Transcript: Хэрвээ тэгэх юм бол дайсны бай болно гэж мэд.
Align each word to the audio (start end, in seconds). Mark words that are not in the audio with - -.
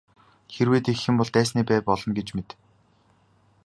Хэрвээ 0.53 0.81
тэгэх 0.83 1.03
юм 1.09 1.15
бол 1.17 1.31
дайсны 1.35 1.61
бай 1.67 1.79
болно 1.89 2.11
гэж 2.17 2.27
мэд. 2.35 2.49